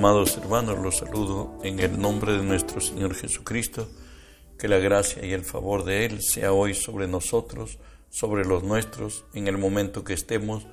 [0.00, 3.86] amados hermanos, los saludo en el nombre de nuestro Señor Jesucristo.
[4.58, 9.26] Que la gracia y el favor de Él sea hoy sobre nosotros, sobre los nuestros,
[9.34, 10.66] en el momento que estemos,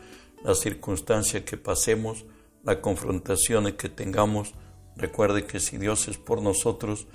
[0.46, 2.24] la circunstancia que pasemos,
[2.64, 4.54] la confrontación que tengamos.
[4.96, 7.08] Recuerde que si Dios es por nosotros,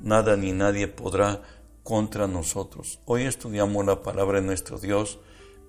[0.00, 1.40] nada ni nadie podrá
[1.84, 2.98] contra nosotros.
[3.04, 5.20] Hoy estudiamos la palabra de nuestro Dios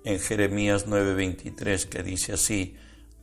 [0.04, 2.74] en Jeremías 9:23 que dice así,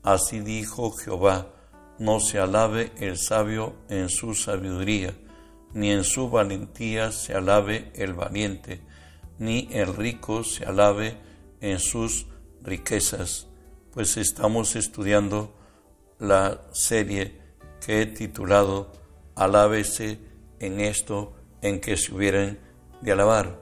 [0.02, 1.59] así dijo Jehová,
[2.00, 5.14] no se alabe el sabio en su sabiduría,
[5.74, 8.82] ni en su valentía se alabe el valiente,
[9.38, 11.18] ni el rico se alabe
[11.62, 12.26] en sus
[12.64, 13.48] riquezas.
[13.92, 15.54] Pues estamos estudiando
[16.20, 17.40] la serie
[17.86, 18.92] que he titulado
[19.36, 20.20] Alábese
[20.60, 22.60] en esto en que se hubieran
[23.02, 23.62] de alabar.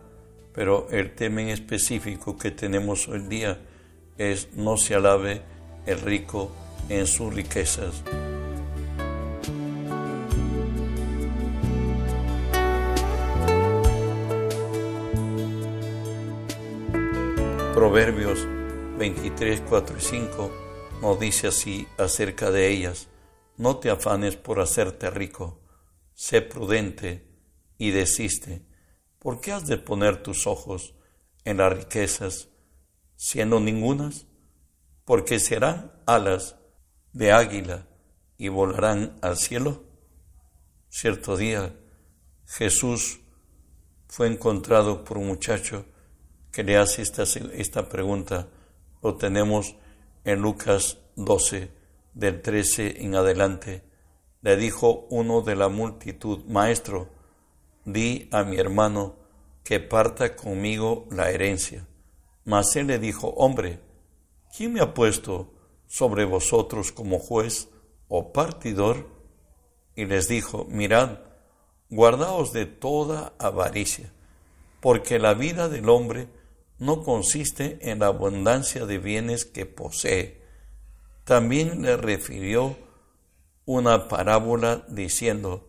[0.53, 3.59] Pero el tema en específico que tenemos hoy día
[4.17, 5.41] es no se alabe
[5.85, 6.51] el rico
[6.89, 8.03] en sus riquezas.
[17.77, 18.39] Proverbios
[18.97, 20.51] 23, 4 y 5
[20.99, 23.07] nos dice así acerca de ellas,
[23.55, 25.61] no te afanes por hacerte rico,
[26.15, 27.27] sé prudente
[27.77, 28.65] y desiste,
[29.19, 30.95] ¿por qué has de poner tus ojos
[31.45, 32.49] en las riquezas,
[33.15, 34.25] siendo ningunas?
[35.05, 36.55] Porque serán alas
[37.13, 37.85] de águila
[38.39, 39.83] y volarán al cielo.
[40.89, 41.75] Cierto día
[42.47, 43.19] Jesús
[44.07, 45.85] fue encontrado por un muchacho
[46.57, 47.21] que le hace esta,
[47.53, 48.47] esta pregunta
[49.03, 49.75] lo tenemos
[50.23, 51.69] en Lucas 12,
[52.15, 53.83] del 13 en adelante.
[54.41, 57.09] Le dijo uno de la multitud, Maestro,
[57.85, 59.17] di a mi hermano
[59.63, 61.85] que parta conmigo la herencia.
[62.43, 63.79] Mas él le dijo, Hombre,
[64.57, 65.53] ¿quién me ha puesto
[65.85, 67.69] sobre vosotros como juez
[68.07, 69.07] o partidor?
[69.95, 71.19] Y les dijo, Mirad,
[71.91, 74.11] guardaos de toda avaricia,
[74.81, 76.35] porque la vida del hombre
[76.79, 80.41] no consiste en la abundancia de bienes que posee.
[81.23, 82.77] También le refirió
[83.65, 85.67] una parábola diciendo,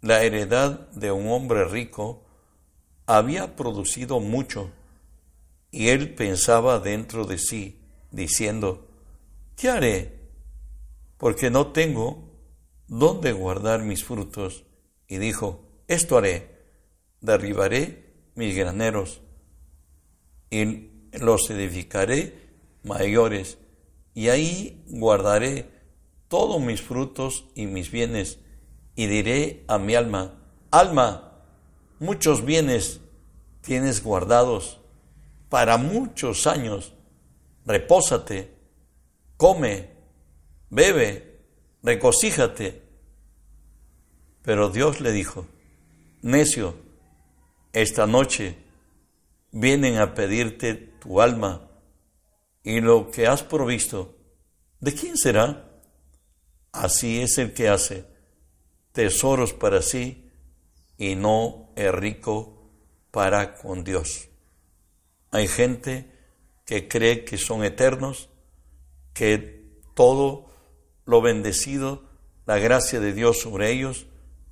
[0.00, 2.24] la heredad de un hombre rico
[3.06, 4.70] había producido mucho,
[5.70, 7.80] y él pensaba dentro de sí,
[8.10, 8.88] diciendo,
[9.56, 10.20] ¿qué haré?
[11.16, 12.30] Porque no tengo
[12.88, 14.64] dónde guardar mis frutos.
[15.06, 16.64] Y dijo, esto haré,
[17.20, 19.20] derribaré mis graneros
[20.50, 22.50] y los edificaré
[22.82, 23.58] mayores,
[24.14, 25.70] y ahí guardaré
[26.28, 28.38] todos mis frutos y mis bienes,
[28.96, 30.34] y diré a mi alma,
[30.70, 31.44] alma,
[31.98, 33.00] muchos bienes
[33.60, 34.80] tienes guardados
[35.48, 36.94] para muchos años,
[37.66, 38.54] repósate,
[39.36, 39.90] come,
[40.70, 41.40] bebe,
[41.82, 42.82] recocíjate.
[44.42, 45.46] Pero Dios le dijo,
[46.22, 46.74] necio,
[47.72, 48.56] esta noche
[49.52, 51.68] vienen a pedirte tu alma
[52.62, 54.16] y lo que has provisto,
[54.80, 55.70] ¿de quién será?
[56.72, 58.06] Así es el que hace
[58.92, 60.30] tesoros para sí
[60.98, 62.70] y no es rico
[63.10, 64.28] para con Dios.
[65.30, 66.10] Hay gente
[66.64, 68.28] que cree que son eternos,
[69.14, 70.50] que todo
[71.04, 72.04] lo bendecido,
[72.46, 74.06] la gracia de Dios sobre ellos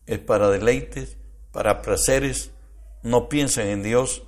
[0.06, 1.16] es para deleites,
[1.52, 2.50] para placeres,
[3.02, 4.22] no piensan en Dios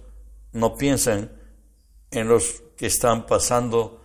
[0.53, 1.33] no piensan
[2.11, 4.01] en los que están pasando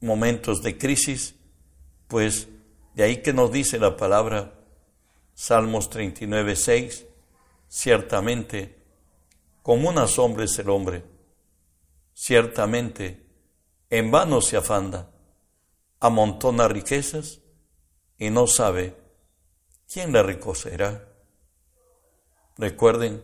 [0.00, 1.34] momentos de crisis,
[2.08, 2.48] pues
[2.94, 4.54] de ahí que nos dice la palabra
[5.34, 7.06] Salmos 39, 6,
[7.68, 8.82] ciertamente,
[9.62, 11.04] como una sombra es el hombre,
[12.14, 13.26] ciertamente,
[13.90, 15.10] en vano se afanda,
[16.00, 17.40] amontona riquezas
[18.18, 18.96] y no sabe
[19.92, 21.06] quién la recogerá.
[22.56, 23.22] Recuerden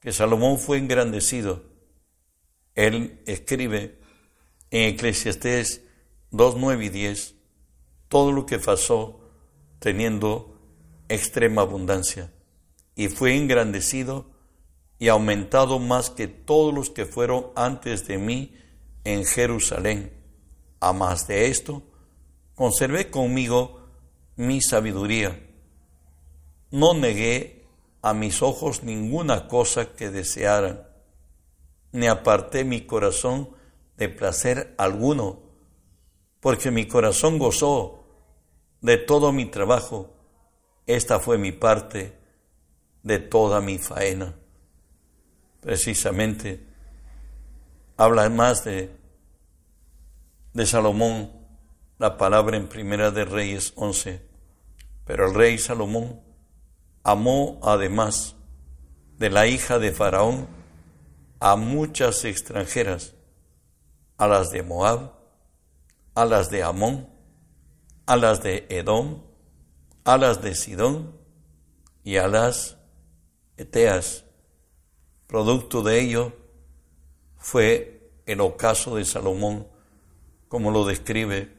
[0.00, 1.73] que Salomón fue engrandecido
[2.74, 3.98] él escribe
[4.70, 5.82] en Eclesiastés
[6.30, 7.34] 2, 9 y 10
[8.08, 9.20] todo lo que pasó
[9.78, 10.58] teniendo
[11.08, 12.32] extrema abundancia
[12.96, 14.26] y fue engrandecido
[14.98, 18.56] y aumentado más que todos los que fueron antes de mí
[19.04, 20.12] en Jerusalén.
[20.80, 21.82] A más de esto,
[22.54, 23.88] conservé conmigo
[24.36, 25.40] mi sabiduría.
[26.70, 27.66] No negué
[28.02, 30.93] a mis ojos ninguna cosa que desearan
[31.94, 33.50] ni aparté mi corazón
[33.96, 35.38] de placer alguno,
[36.40, 38.04] porque mi corazón gozó
[38.80, 40.12] de todo mi trabajo.
[40.88, 42.18] Esta fue mi parte
[43.04, 44.34] de toda mi faena.
[45.60, 46.66] Precisamente,
[47.96, 48.90] habla más de,
[50.52, 51.30] de Salomón,
[51.98, 54.20] la palabra en Primera de Reyes 11.
[55.06, 56.20] Pero el rey Salomón
[57.04, 58.34] amó además
[59.16, 60.63] de la hija de Faraón
[61.44, 63.12] a muchas extranjeras,
[64.16, 65.12] a las de Moab,
[66.14, 67.10] a las de Amón,
[68.06, 69.20] a las de Edom,
[70.04, 71.18] a las de Sidón
[72.02, 72.78] y a las
[73.58, 74.24] Eteas.
[75.26, 76.32] Producto de ello
[77.36, 79.68] fue el ocaso de Salomón,
[80.48, 81.54] como lo describe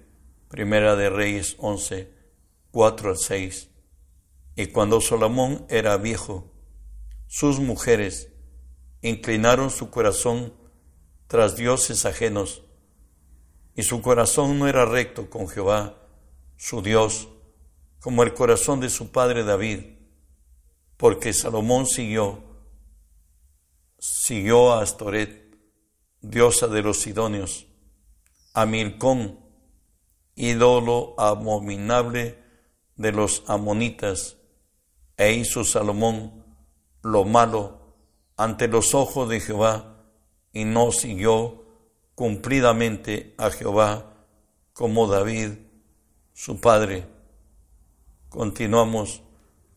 [0.47, 2.11] Primera de Reyes 11,
[2.71, 3.69] 4 al 6.
[4.55, 6.51] Y cuando Salomón era viejo,
[7.27, 8.31] sus mujeres
[9.05, 10.51] inclinaron su corazón
[11.27, 12.63] tras dioses ajenos,
[13.75, 15.95] y su corazón no era recto con Jehová,
[16.57, 17.27] su Dios,
[17.99, 19.97] como el corazón de su padre David,
[20.97, 22.43] porque Salomón siguió,
[23.99, 25.55] siguió a Astoret,
[26.21, 27.67] diosa de los Sidonios,
[28.53, 29.39] a Milcón,
[30.33, 32.39] ídolo abominable
[32.95, 34.37] de los amonitas,
[35.15, 36.43] e hizo Salomón
[37.03, 37.84] lo malo
[38.37, 40.03] ante los ojos de Jehová,
[40.51, 41.65] y no siguió
[42.15, 44.13] cumplidamente a Jehová
[44.73, 45.51] como David,
[46.33, 47.07] su padre.
[48.29, 49.21] Continuamos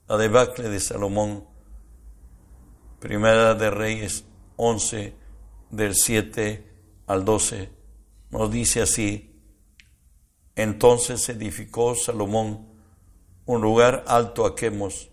[0.08, 1.44] la debacle de Salomón,
[3.00, 4.24] Primera de Reyes
[4.56, 5.14] 11,
[5.70, 6.66] del 7
[7.06, 7.70] al 12.
[8.30, 9.40] Nos dice así,
[10.56, 12.66] entonces edificó Salomón
[13.46, 15.10] un lugar alto a Quemos,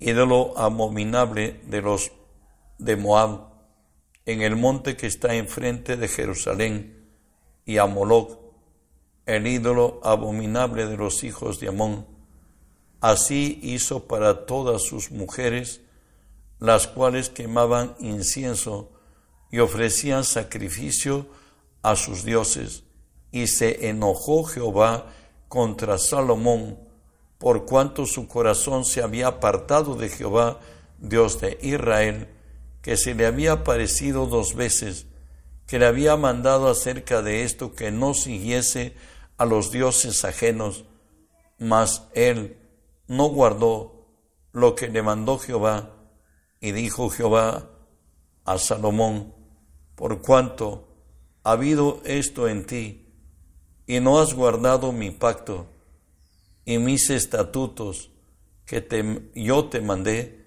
[0.00, 2.12] ídolo abominable de los
[2.78, 3.48] de Moab,
[4.26, 7.08] en el monte que está enfrente de Jerusalén,
[7.66, 8.38] y a Moloch,
[9.26, 12.06] el ídolo abominable de los hijos de Amón.
[13.00, 15.80] Así hizo para todas sus mujeres,
[16.58, 18.92] las cuales quemaban incienso
[19.50, 21.26] y ofrecían sacrificio
[21.82, 22.84] a sus dioses
[23.30, 25.06] y se enojó Jehová
[25.48, 26.78] contra Salomón,
[27.38, 30.60] por cuanto su corazón se había apartado de Jehová,
[30.98, 32.28] Dios de Israel,
[32.84, 35.06] que se le había parecido dos veces,
[35.66, 38.94] que le había mandado acerca de esto que no siguiese
[39.38, 40.84] a los dioses ajenos,
[41.58, 42.58] mas él
[43.08, 44.06] no guardó
[44.52, 45.96] lo que le mandó Jehová,
[46.60, 47.70] y dijo Jehová
[48.44, 49.34] a Salomón,
[49.94, 50.86] por cuanto
[51.42, 53.14] ha habido esto en ti,
[53.86, 55.68] y no has guardado mi pacto
[56.66, 58.10] y mis estatutos
[58.66, 60.43] que yo te mandé,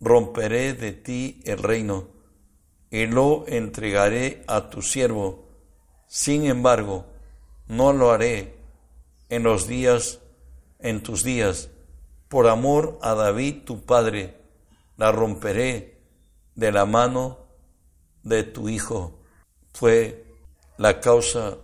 [0.00, 2.08] romperé de ti el reino
[2.90, 5.48] y lo entregaré a tu siervo.
[6.06, 7.06] Sin embargo,
[7.66, 8.56] no lo haré
[9.28, 10.20] en los días,
[10.78, 11.70] en tus días,
[12.28, 14.36] por amor a David tu padre,
[14.96, 15.98] la romperé
[16.54, 17.38] de la mano
[18.22, 19.18] de tu hijo.
[19.72, 20.24] Fue
[20.76, 21.58] la causa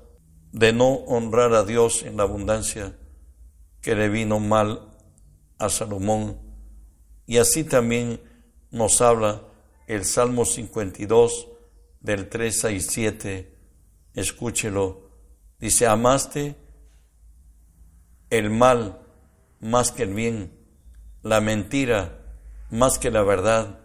[0.52, 2.96] de no honrar a Dios en la abundancia
[3.80, 4.88] que le vino mal
[5.58, 6.43] a Salomón.
[7.26, 8.20] Y así también
[8.70, 9.42] nos habla
[9.86, 11.48] el Salmo 52
[12.00, 13.56] del 3 y 7.
[14.14, 15.10] Escúchelo.
[15.58, 16.56] Dice, amaste
[18.30, 19.00] el mal
[19.60, 20.52] más que el bien,
[21.22, 22.20] la mentira
[22.70, 23.80] más que la verdad.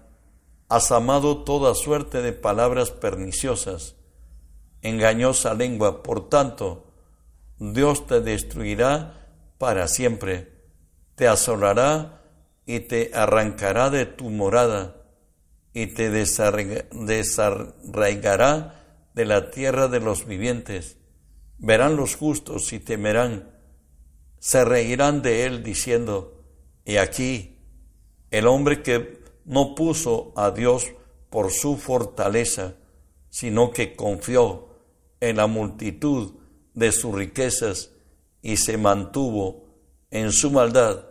[0.67, 3.95] Has amado toda suerte de palabras perniciosas
[4.81, 6.03] engañosa lengua.
[6.03, 6.91] Por tanto,
[7.57, 10.51] Dios te destruirá para siempre,
[11.15, 12.18] te asolará
[12.69, 15.01] y te arrancará de tu morada
[15.73, 18.75] y te desarraigará
[19.15, 20.97] de la tierra de los vivientes.
[21.57, 23.49] Verán los justos y temerán,
[24.37, 26.43] se reirán de él diciendo,
[26.85, 27.57] y aquí
[28.29, 30.91] el hombre que no puso a Dios
[31.31, 32.75] por su fortaleza,
[33.31, 34.67] sino que confió
[35.21, 36.33] en la multitud
[36.75, 37.89] de sus riquezas
[38.43, 39.65] y se mantuvo
[40.11, 41.05] en su maldad.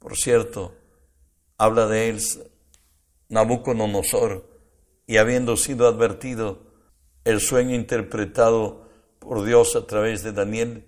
[0.00, 0.79] Por cierto,
[1.60, 2.20] habla de él
[3.28, 4.48] Nabucodonosor
[5.06, 6.62] y habiendo sido advertido
[7.24, 8.88] el sueño interpretado
[9.18, 10.86] por Dios a través de Daniel,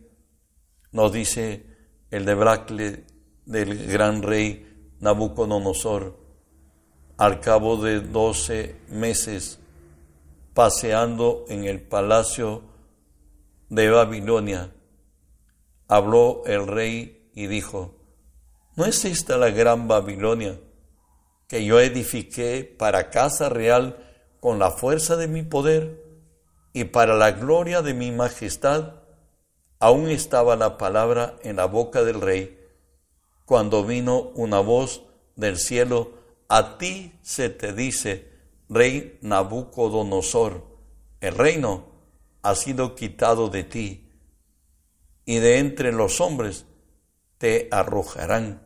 [0.90, 1.66] nos dice
[2.10, 3.04] el debacle
[3.44, 6.18] del gran rey Nabucodonosor.
[7.18, 9.58] Al cabo de doce meses
[10.54, 12.62] paseando en el palacio
[13.68, 14.72] de Babilonia,
[15.86, 18.01] habló el rey y dijo,
[18.76, 20.58] ¿no es esta la gran Babilonia
[21.48, 23.98] que yo edifiqué para casa real
[24.40, 26.02] con la fuerza de mi poder
[26.72, 28.94] y para la gloria de mi majestad?
[29.78, 32.62] Aún estaba la palabra en la boca del rey
[33.52, 35.02] cuando vino una voz
[35.36, 36.12] del cielo,
[36.48, 38.30] a ti se te dice,
[38.68, 40.64] rey Nabucodonosor,
[41.20, 41.84] el reino
[42.42, 44.10] ha sido quitado de ti,
[45.26, 46.64] y de entre los hombres
[47.42, 48.62] te arrojarán,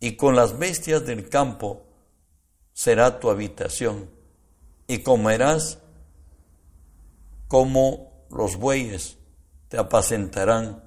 [0.00, 1.84] y con las bestias del campo
[2.72, 4.08] será tu habitación,
[4.86, 5.80] y comerás
[7.46, 9.18] como los bueyes
[9.68, 10.82] te apacentarán,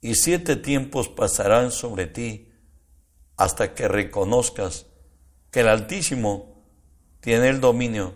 [0.00, 2.48] y siete tiempos pasarán sobre ti
[3.36, 4.86] hasta que reconozcas
[5.50, 6.64] que el Altísimo
[7.18, 8.14] tiene el dominio,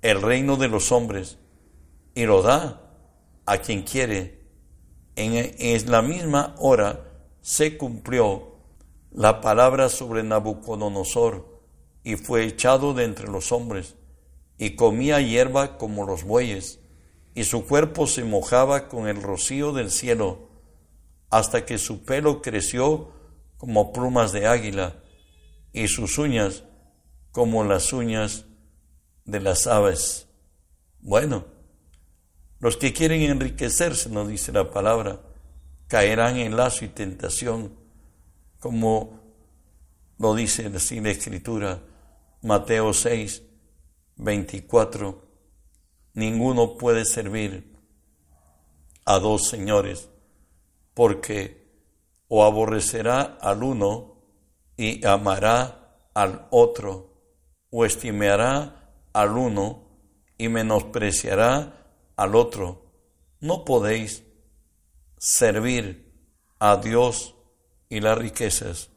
[0.00, 1.36] el reino de los hombres,
[2.14, 2.90] y lo da
[3.44, 4.41] a quien quiere.
[5.14, 7.04] En, la misma hora
[7.42, 8.56] se cumplió
[9.10, 11.60] la palabra sobre Nabucodonosor,
[12.04, 13.94] y fue echado de entre los hombres,
[14.58, 16.80] y comía hierba como los bueyes,
[17.34, 20.48] y su cuerpo se mojaba con el rocío del cielo,
[21.30, 23.12] hasta que su pelo creció
[23.58, 24.96] como plumas de águila,
[25.72, 26.64] y sus uñas
[27.30, 28.44] como las uñas
[29.24, 30.26] de las aves.
[31.00, 31.51] Bueno,
[32.62, 35.20] los que quieren enriquecerse, nos dice la palabra,
[35.88, 37.74] caerán en lazo y tentación,
[38.60, 39.20] como
[40.16, 41.80] lo dice así la Escritura,
[42.40, 43.42] Mateo 6,
[44.14, 45.28] 24.
[46.14, 47.76] Ninguno puede servir
[49.06, 50.08] a dos señores,
[50.94, 51.66] porque
[52.28, 54.22] o aborrecerá al uno
[54.76, 57.10] y amará al otro,
[57.70, 59.82] o estimará al uno
[60.38, 61.81] y menospreciará
[62.16, 62.86] al otro.
[63.40, 64.24] No podéis
[65.18, 66.12] servir
[66.58, 67.34] a Dios
[67.88, 68.90] y las riquezas.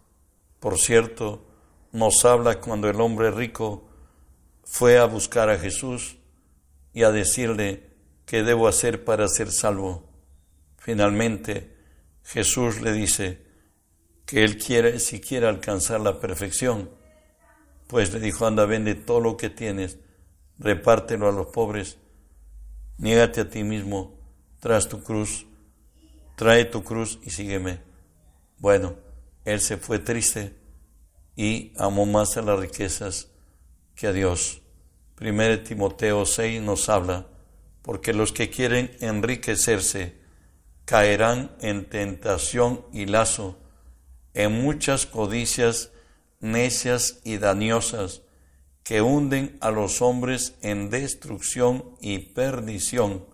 [0.60, 1.46] Por cierto,
[1.92, 3.88] nos habla cuando el hombre rico
[4.64, 6.18] fue a buscar a Jesús
[6.94, 7.92] y a decirle
[8.26, 10.10] qué debo hacer para ser salvo.
[10.78, 11.76] Finalmente,
[12.24, 13.46] Jesús le dice
[14.26, 16.90] que él quiere, si quiere alcanzar la perfección,
[17.88, 20.00] pues le dijo, anda, vende todo lo que tienes,
[20.58, 21.98] repártelo a los pobres,
[22.98, 24.18] niégate a ti mismo,
[24.60, 25.46] tras tu cruz,
[26.36, 27.82] trae tu cruz y sígueme.
[28.58, 28.96] Bueno,
[29.44, 30.56] él se fue triste
[31.36, 33.30] y amó más a las riquezas
[33.96, 34.62] que a Dios.
[35.20, 37.28] 1 Timoteo 6 nos habla,
[37.82, 40.20] porque los que quieren enriquecerse
[40.86, 43.58] caerán en tentación y lazo,
[44.34, 45.92] en muchas codicias
[46.40, 48.22] necias y dañosas
[48.86, 53.26] que hunden a los hombres en destrucción y perdición,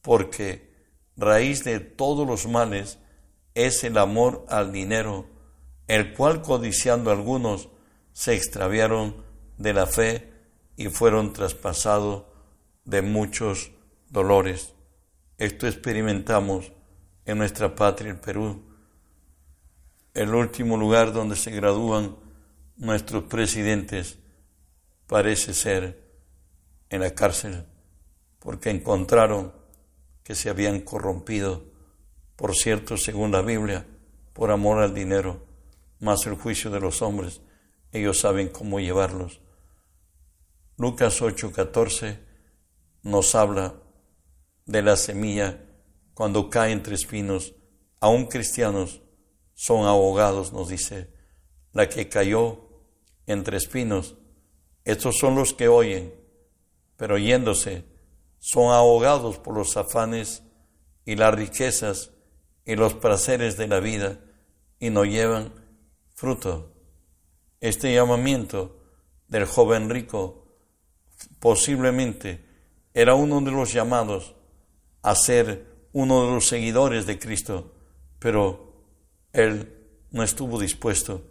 [0.00, 0.72] porque
[1.14, 2.98] raíz de todos los males
[3.54, 5.26] es el amor al dinero,
[5.88, 7.68] el cual codiciando algunos
[8.14, 9.22] se extraviaron
[9.58, 10.32] de la fe
[10.78, 12.24] y fueron traspasados
[12.86, 13.72] de muchos
[14.08, 14.72] dolores.
[15.36, 16.72] Esto experimentamos
[17.26, 18.62] en nuestra patria, el Perú,
[20.14, 22.16] el último lugar donde se gradúan
[22.78, 24.21] nuestros presidentes
[25.12, 26.02] parece ser
[26.88, 27.66] en la cárcel,
[28.38, 29.52] porque encontraron
[30.24, 31.66] que se habían corrompido,
[32.34, 33.86] por cierto, según la Biblia,
[34.32, 35.44] por amor al dinero,
[36.00, 37.42] más el juicio de los hombres,
[37.92, 39.42] ellos saben cómo llevarlos.
[40.78, 42.18] Lucas 8:14
[43.02, 43.74] nos habla
[44.64, 45.62] de la semilla
[46.14, 47.52] cuando cae entre espinos,
[48.00, 49.02] aún cristianos
[49.52, 51.12] son ahogados, nos dice,
[51.74, 52.66] la que cayó
[53.26, 54.16] entre espinos.
[54.84, 56.14] Estos son los que oyen,
[56.96, 57.84] pero oyéndose
[58.38, 60.42] son ahogados por los afanes
[61.04, 62.10] y las riquezas
[62.64, 64.18] y los placeres de la vida
[64.78, 65.52] y no llevan
[66.14, 66.72] fruto.
[67.60, 68.80] Este llamamiento
[69.28, 70.44] del joven rico
[71.38, 72.44] posiblemente
[72.94, 74.34] era uno de los llamados
[75.02, 77.72] a ser uno de los seguidores de Cristo,
[78.18, 78.84] pero
[79.32, 79.72] él
[80.10, 81.22] no estuvo dispuesto.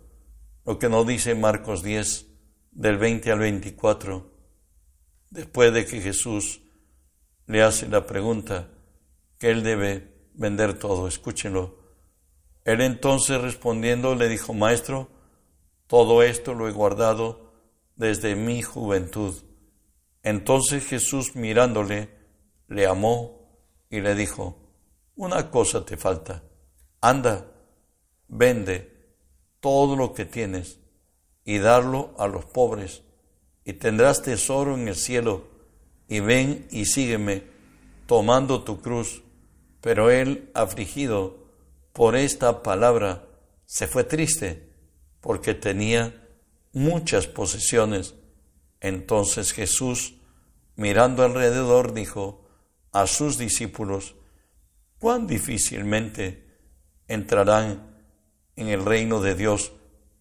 [0.65, 2.27] Lo que nos dice Marcos 10,
[2.71, 4.31] del 20 al 24,
[5.29, 6.61] después de que Jesús
[7.45, 8.69] le hace la pregunta
[9.37, 11.77] que él debe vender todo, escúchenlo.
[12.63, 15.09] Él entonces respondiendo le dijo, Maestro,
[15.87, 17.51] todo esto lo he guardado
[17.95, 19.35] desde mi juventud.
[20.23, 22.09] Entonces Jesús mirándole,
[22.67, 23.41] le amó
[23.89, 24.57] y le dijo,
[25.15, 26.43] una cosa te falta,
[27.01, 27.45] anda,
[28.29, 28.91] vende
[29.59, 30.80] todo lo que tienes
[31.45, 33.03] y darlo a los pobres,
[33.65, 35.47] y tendrás tesoro en el cielo,
[36.07, 37.43] y ven y sígueme,
[38.05, 39.23] tomando tu cruz.
[39.81, 41.37] Pero él, afligido
[41.93, 43.27] por esta palabra,
[43.65, 44.69] se fue triste,
[45.21, 46.27] porque tenía
[46.73, 48.15] muchas posesiones
[48.81, 50.15] entonces Jesús,
[50.75, 52.43] mirando alrededor, dijo
[52.91, 54.15] a sus discípulos,
[54.97, 56.47] cuán difícilmente
[57.07, 58.03] entrarán
[58.55, 59.71] en el reino de Dios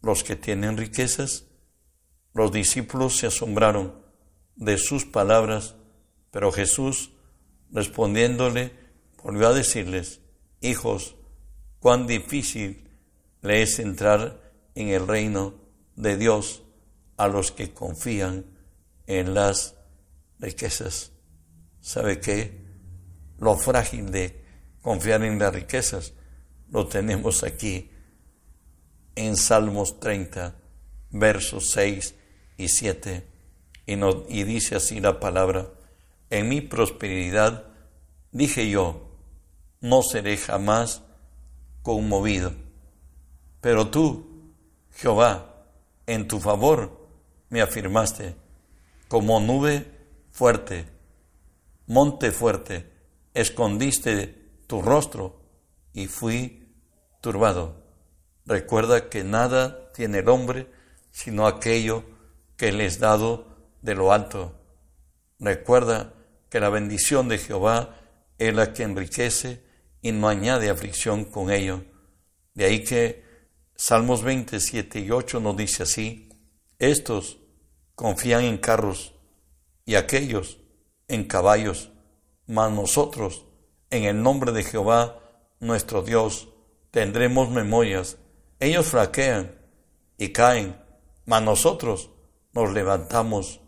[0.01, 1.45] los que tienen riquezas.
[2.33, 3.95] Los discípulos se asombraron
[4.57, 5.75] de sus palabras,
[6.31, 7.13] pero Jesús,
[7.71, 8.73] respondiéndole,
[9.23, 10.21] volvió a decirles,
[10.61, 11.17] hijos,
[11.79, 12.89] cuán difícil
[13.43, 15.55] le es entrar en el reino
[15.97, 16.63] de Dios
[17.17, 18.47] a los que confían
[19.07, 19.75] en las
[20.39, 21.13] riquezas.
[21.81, 22.65] ¿Sabe qué?
[23.39, 24.45] Lo frágil de
[24.83, 26.15] confiar en las riquezas
[26.71, 27.90] lo tenemos aquí
[29.21, 30.55] en Salmos 30,
[31.11, 32.15] versos 6
[32.57, 33.27] y 7.
[33.87, 35.69] Y, y dice así la palabra,
[36.31, 37.67] en mi prosperidad
[38.33, 39.11] dije yo,
[39.81, 41.03] no seré jamás
[41.83, 42.53] conmovido.
[43.61, 44.55] Pero tú,
[44.93, 45.67] Jehová,
[46.07, 47.07] en tu favor
[47.51, 48.37] me afirmaste
[49.09, 49.85] como nube
[50.31, 50.87] fuerte,
[51.87, 52.91] monte fuerte,
[53.35, 54.29] escondiste
[54.67, 55.41] tu rostro
[55.93, 56.73] y fui
[57.21, 57.80] turbado.
[58.51, 60.67] Recuerda que nada tiene el hombre
[61.13, 62.03] sino aquello
[62.57, 63.47] que le es dado
[63.81, 64.59] de lo alto.
[65.39, 66.15] Recuerda
[66.49, 67.95] que la bendición de Jehová
[68.39, 69.63] es la que enriquece
[70.03, 71.85] y no añade aflicción con ello.
[72.55, 73.25] De ahí que
[73.77, 76.29] Salmos 27 y 8 nos dice así,
[76.81, 77.39] estos
[77.95, 79.15] confían en carros
[79.85, 80.59] y aquellos
[81.07, 81.93] en caballos,
[82.49, 83.47] mas nosotros,
[83.91, 85.21] en el nombre de Jehová,
[85.61, 86.49] nuestro Dios,
[86.91, 88.17] tendremos memorias.
[88.61, 89.53] Ellos flaquean
[90.17, 90.77] y caen,
[91.27, 92.11] mas nosotros
[92.53, 93.61] nos levantamos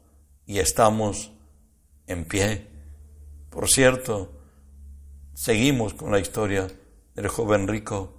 [0.46, 1.32] y estamos
[2.06, 2.68] en pie.
[3.50, 4.42] Por cierto,
[5.34, 6.70] Seguimos con la historia
[7.14, 8.12] del joven rico,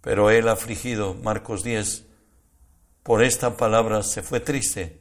[0.00, 2.04] pero él afligido, Marcos 10,
[3.02, 5.00] por esta palabra se fue triste,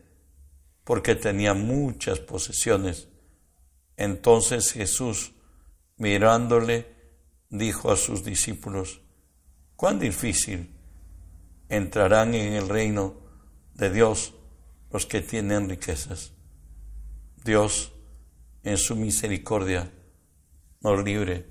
[0.84, 3.08] porque tenía muchas posesiones.
[3.98, 5.34] Entonces Jesús,
[5.98, 6.96] mirándole,
[7.50, 9.02] dijo a sus discípulos,
[9.76, 10.73] cuán difícil
[11.76, 13.16] entrarán en el reino
[13.74, 14.34] de Dios
[14.92, 16.34] los que tienen riquezas.
[17.44, 17.92] Dios,
[18.64, 19.92] en su misericordia,
[20.82, 21.48] nos libre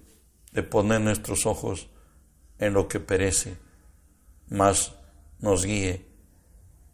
[0.53, 1.89] de poner nuestros ojos
[2.59, 3.57] en lo que perece,
[4.49, 4.95] mas
[5.41, 6.07] nos guíe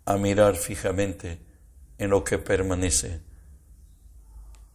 [0.06, 1.38] a mirar fijamente
[1.98, 3.20] en lo que permanece.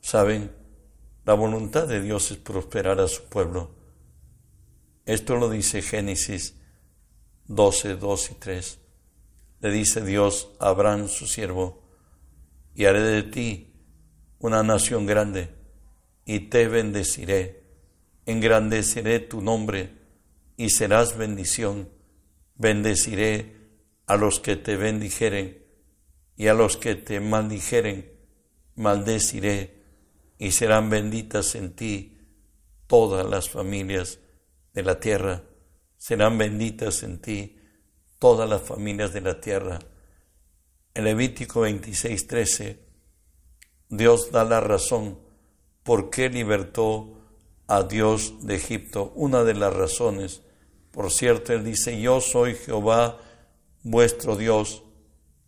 [0.01, 0.51] Saben,
[1.25, 3.71] la voluntad de Dios es prosperar a su pueblo.
[5.05, 6.55] Esto lo dice Génesis
[7.47, 8.79] 12, 2 y 3.
[9.61, 11.83] Le dice Dios a Abraham, su siervo,
[12.75, 13.73] y haré de ti
[14.39, 15.49] una nación grande
[16.25, 17.63] y te bendeciré,
[18.25, 19.91] engrandeceré tu nombre
[20.57, 21.89] y serás bendición,
[22.55, 23.55] bendeciré
[24.05, 25.63] a los que te bendijeren
[26.35, 28.11] y a los que te maldijeren,
[28.75, 29.83] maldeciré
[30.37, 32.17] y serán benditas en ti
[32.87, 34.19] todas las familias
[34.73, 35.43] de la tierra,
[36.03, 37.55] serán benditas en ti
[38.19, 39.79] todas las familias de la tierra.
[40.93, 42.79] En Levítico 26, 13,
[43.87, 45.17] Dios da la razón
[45.81, 47.21] por qué libertó
[47.67, 49.13] a Dios de Egipto.
[49.15, 50.41] Una de las razones,
[50.91, 53.21] por cierto, él dice, yo soy Jehová
[53.83, 54.83] vuestro Dios,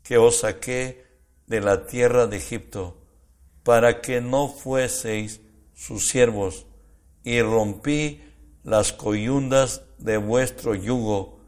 [0.03, 1.05] que os saqué
[1.47, 3.01] de la tierra de Egipto,
[3.63, 5.41] para que no fueseis
[5.73, 6.65] sus siervos,
[7.25, 8.21] y rompí
[8.63, 11.39] las coyundas de vuestro yugo,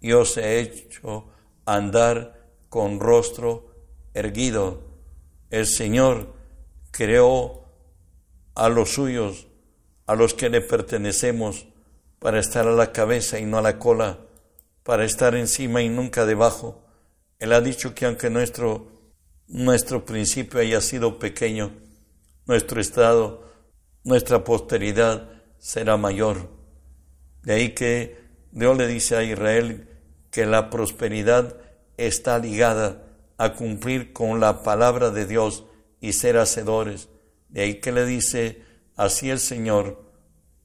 [0.00, 1.26] y os he hecho
[1.64, 3.74] andar con rostro
[4.14, 4.82] erguido.
[5.50, 6.34] El Señor
[6.90, 7.64] creó
[8.54, 9.46] a los suyos,
[10.06, 11.66] a los que le pertenecemos,
[12.18, 14.18] para estar a la cabeza y no a la cola,
[14.82, 16.82] para estar encima y nunca debajo.
[17.38, 18.88] Él ha dicho que aunque nuestro,
[19.46, 21.72] nuestro principio haya sido pequeño,
[22.46, 23.44] nuestro estado,
[24.02, 26.57] nuestra posteridad será mayor.
[27.48, 28.18] De ahí que
[28.52, 29.88] Dios le dice a Israel
[30.30, 31.56] que la prosperidad
[31.96, 33.06] está ligada
[33.38, 35.64] a cumplir con la palabra de Dios
[35.98, 37.08] y ser hacedores
[37.48, 38.60] de ahí que le dice
[38.96, 40.04] así el Señor,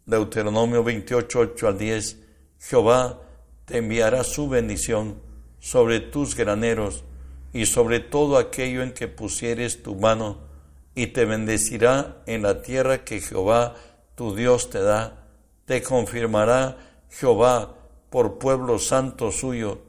[0.05, 2.17] Deuteronomio 28, 8 al 10,
[2.59, 3.21] Jehová
[3.63, 5.21] te enviará su bendición
[5.59, 7.05] sobre tus graneros
[7.53, 10.51] y sobre todo aquello en que pusieres tu mano,
[10.95, 13.75] y te bendecirá en la tierra que Jehová
[14.15, 15.22] tu Dios te da.
[15.73, 16.77] Te confirmará
[17.09, 17.73] Jehová
[18.11, 19.81] por pueblo santo suyo,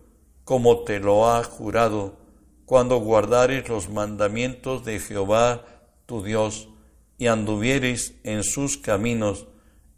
[0.43, 2.17] como te lo ha jurado,
[2.65, 5.67] cuando guardares los mandamientos de Jehová
[6.07, 6.71] tu Dios
[7.19, 9.47] y anduviereis en sus caminos,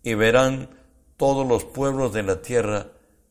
[0.03, 0.71] y verán
[1.17, 2.89] todos los pueblos de la tierra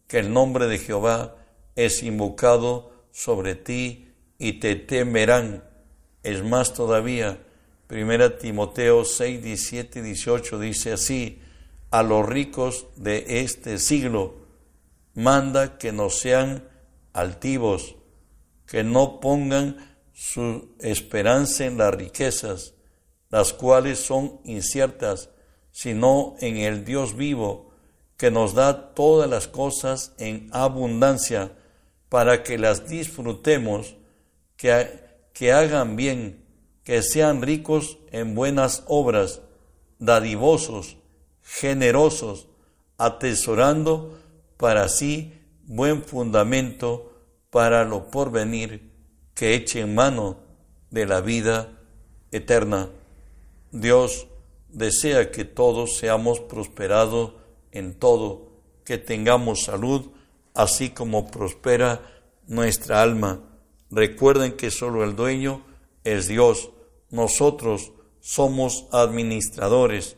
[0.08, 1.36] que el nombre de Jehová
[1.76, 5.66] es invocado sobre ti y te temerán.
[6.24, 7.38] Es más todavía,
[7.88, 11.42] Primera Timoteo 6, 17 y 18 dice así,
[11.96, 14.34] a los ricos de este siglo.
[15.14, 16.68] Manda que no sean
[17.14, 17.96] altivos,
[18.68, 19.78] que no pongan
[20.12, 22.74] su esperanza en las riquezas,
[23.30, 25.30] las cuales son inciertas,
[25.72, 27.72] sino en el Dios vivo,
[28.18, 31.54] que nos da todas las cosas en abundancia
[32.10, 33.96] para que las disfrutemos,
[34.58, 35.00] que,
[35.32, 36.44] que hagan bien,
[36.84, 39.40] que sean ricos en buenas obras,
[39.98, 40.98] dadivosos,
[41.46, 42.48] generosos,
[42.98, 44.18] atesorando
[44.58, 45.34] para sí
[45.68, 47.14] buen fundamento
[47.50, 48.92] para lo porvenir,
[49.34, 50.38] que eche en mano
[50.90, 51.72] de la vida
[52.32, 52.90] eterna.
[53.72, 54.28] Dios
[54.70, 57.34] desea que todos seamos prosperados
[57.72, 58.50] en todo,
[58.84, 60.08] que tengamos salud,
[60.54, 62.02] así como prospera
[62.48, 63.42] nuestra alma.
[63.92, 65.64] Recuerden que solo el dueño
[66.04, 66.72] es Dios.
[67.10, 70.18] Nosotros somos administradores.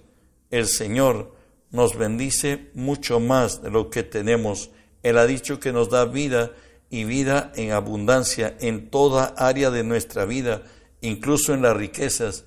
[0.49, 1.35] El Señor
[1.71, 4.71] nos bendice mucho más de lo que tenemos.
[5.03, 6.53] Él ha dicho que nos da vida
[6.89, 10.63] y vida en abundancia en toda área de nuestra vida,
[11.01, 12.45] incluso en las riquezas.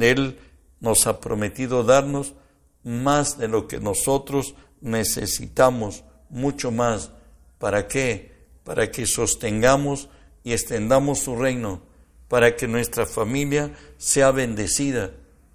[0.00, 0.38] Él
[0.80, 2.34] nos ha prometido darnos
[2.82, 7.10] más de lo que nosotros necesitamos, mucho más.
[7.58, 8.32] ¿Para qué?
[8.64, 10.08] Para que sostengamos
[10.42, 11.82] y extendamos su reino,
[12.28, 15.12] para que nuestra familia sea bendecida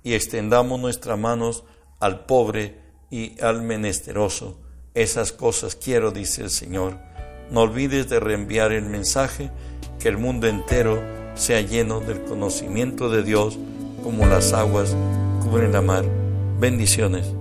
[0.10, 1.64] y extendamos nuestras manos
[2.00, 2.80] al pobre
[3.12, 4.58] y al menesteroso.
[4.96, 6.98] Esas cosas quiero, dice el Señor.
[7.52, 9.52] No olvides de reenviar el mensaje,
[10.00, 11.00] que el mundo entero
[11.36, 13.60] sea lleno del conocimiento de Dios
[14.04, 14.96] como las aguas
[15.44, 16.06] cubren la mar.
[16.60, 17.39] Bendiciones.